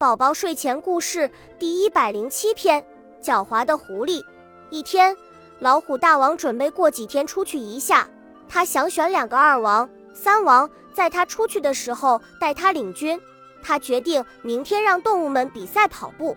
[0.00, 1.28] 宝宝睡前故事
[1.58, 2.86] 第一百零七篇：
[3.20, 4.24] 狡猾的狐狸。
[4.70, 5.16] 一天，
[5.58, 8.08] 老虎大王准备过几天出去一下，
[8.48, 13.20] 他想选两个二王、三王，在他出去的时候带他领军。
[13.60, 16.36] 他决定明天让动物们比赛跑步。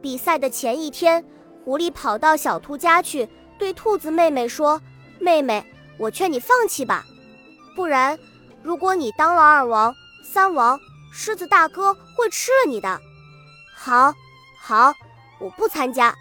[0.00, 1.22] 比赛的前一天，
[1.66, 3.28] 狐狸跑到小兔家去，
[3.58, 4.80] 对兔子妹妹说
[5.20, 5.62] ：“妹妹，
[5.98, 7.04] 我劝你放弃吧，
[7.74, 8.18] 不然，
[8.62, 9.94] 如果你当了二王、
[10.24, 10.80] 三王。”
[11.18, 13.00] 狮子大哥会吃了你的。
[13.74, 14.12] 好，
[14.60, 14.92] 好，
[15.40, 16.14] 我不参加。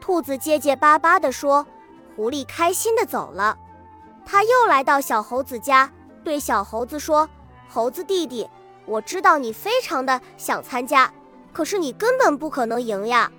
[0.00, 1.66] 兔子结结巴巴地说。
[2.16, 3.56] 狐狸开心地走了。
[4.24, 5.90] 他又来到小猴子家，
[6.24, 7.28] 对小猴子说
[7.68, 8.48] ：“猴子弟弟，
[8.84, 11.12] 我知道你非常的想参加，
[11.54, 13.32] 可是你根本不可能赢呀。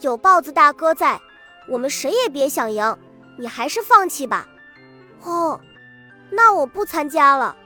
[0.00, 1.20] 有豹子大哥在，
[1.68, 2.96] 我们谁也别想赢。
[3.38, 4.48] 你还是放弃吧。”
[5.22, 5.60] 哦，
[6.30, 7.56] 那我不参加了。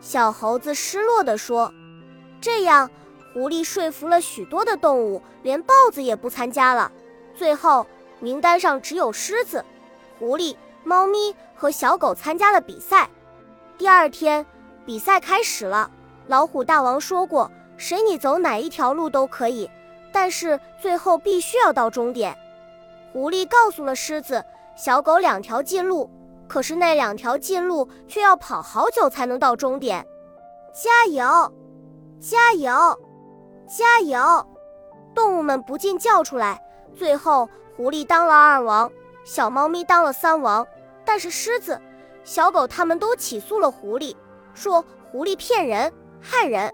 [0.00, 1.72] 小猴子失落地说。
[2.46, 2.88] 这样，
[3.34, 6.92] 狐狸说服了许多的动物，连豹子也不参加了。
[7.34, 7.84] 最后，
[8.20, 9.64] 名单上只有狮子、
[10.20, 10.54] 狐狸、
[10.84, 13.10] 猫咪和小狗参加了比赛。
[13.76, 14.46] 第二天，
[14.84, 15.90] 比赛开始了。
[16.28, 19.68] 老虎大王说过，随你走哪一条路都可以，
[20.12, 22.38] 但是最后必须要到终点。
[23.12, 24.44] 狐狸告诉了狮子、
[24.76, 26.08] 小狗两条近路，
[26.46, 30.06] 可是那两条近路却要跑好久才能到终点。
[30.72, 31.52] 加油！
[32.20, 32.98] 加油，
[33.68, 34.46] 加油！
[35.14, 36.60] 动物们不禁叫出来。
[36.94, 38.90] 最后，狐狸当了二王，
[39.24, 40.66] 小猫咪当了三王。
[41.04, 41.80] 但是狮子、
[42.24, 44.16] 小狗他们都起诉了狐狸，
[44.54, 46.72] 说狐狸骗人、害人。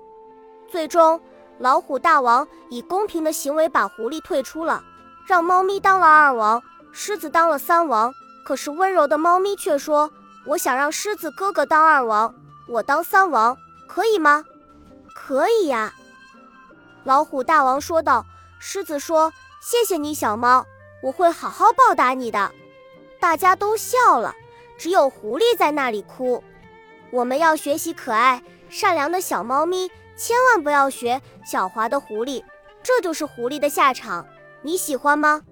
[0.69, 1.21] 最终，
[1.59, 4.83] 老虎大王以公平的行为把狐狸退出了，
[5.27, 6.63] 让猫咪当了二王，
[6.93, 8.13] 狮子当了三王。
[8.45, 10.11] 可是温柔的猫咪却说
[10.47, 12.35] ：“我想让狮子哥哥当二王，
[12.69, 13.57] 我当三王，
[13.89, 14.45] 可以吗？”
[15.15, 15.95] 可以呀，
[17.05, 18.27] 老虎大王说道。
[18.65, 20.65] 狮子说：“谢谢你，小猫，
[21.03, 22.53] 我会好好报答你的。”
[23.19, 24.35] 大家都笑了，
[24.79, 26.45] 只有狐狸在那里哭。
[27.11, 28.41] 我们要学习可爱
[28.71, 32.45] 善良的小猫咪，千万不要学狡猾的狐狸，
[32.85, 34.25] 这就是狐狸的下场。
[34.63, 35.43] 你喜欢吗？